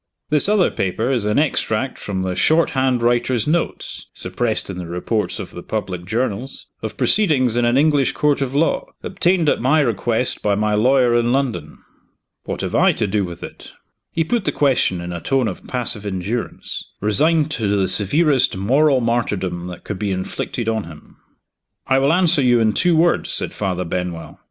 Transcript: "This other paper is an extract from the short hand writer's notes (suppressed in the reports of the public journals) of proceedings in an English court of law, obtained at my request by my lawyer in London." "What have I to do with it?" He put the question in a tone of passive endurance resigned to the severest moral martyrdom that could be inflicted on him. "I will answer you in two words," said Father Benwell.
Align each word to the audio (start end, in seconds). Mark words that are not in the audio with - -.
"This 0.31 0.49
other 0.49 0.71
paper 0.71 1.11
is 1.11 1.25
an 1.25 1.37
extract 1.37 1.99
from 1.99 2.23
the 2.23 2.33
short 2.33 2.71
hand 2.71 3.03
writer's 3.03 3.45
notes 3.45 4.07
(suppressed 4.15 4.67
in 4.67 4.79
the 4.79 4.87
reports 4.87 5.37
of 5.39 5.51
the 5.51 5.61
public 5.61 6.05
journals) 6.05 6.65
of 6.81 6.97
proceedings 6.97 7.55
in 7.55 7.65
an 7.65 7.77
English 7.77 8.13
court 8.13 8.41
of 8.41 8.55
law, 8.55 8.87
obtained 9.03 9.47
at 9.47 9.61
my 9.61 9.79
request 9.79 10.41
by 10.41 10.55
my 10.55 10.73
lawyer 10.73 11.15
in 11.15 11.31
London." 11.31 11.77
"What 12.45 12.61
have 12.61 12.73
I 12.73 12.93
to 12.93 13.05
do 13.05 13.23
with 13.23 13.43
it?" 13.43 13.73
He 14.11 14.23
put 14.23 14.45
the 14.45 14.51
question 14.51 15.01
in 15.01 15.13
a 15.13 15.21
tone 15.21 15.47
of 15.47 15.67
passive 15.67 16.03
endurance 16.03 16.83
resigned 16.99 17.51
to 17.51 17.67
the 17.67 17.87
severest 17.87 18.57
moral 18.57 19.01
martyrdom 19.01 19.67
that 19.67 19.83
could 19.83 19.99
be 19.99 20.09
inflicted 20.09 20.67
on 20.67 20.85
him. 20.85 21.17
"I 21.85 21.99
will 21.99 22.11
answer 22.11 22.41
you 22.41 22.59
in 22.59 22.73
two 22.73 22.95
words," 22.95 23.29
said 23.31 23.53
Father 23.53 23.85
Benwell. 23.85 24.39